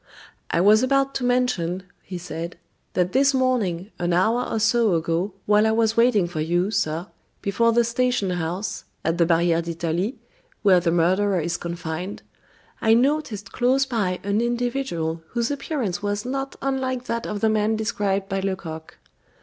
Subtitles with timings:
[0.49, 2.57] "I was about to mention," he said,
[2.93, 7.05] "that this morning, an hour or so ago, while I was waiting for you, sir,
[7.43, 10.17] before the station house, at the Barriere d'Italie,
[10.63, 12.23] where the murderer is confined,
[12.81, 17.75] I noticed close by an individual whose appearance was not unlike that of the man
[17.75, 18.97] described by Lecoq.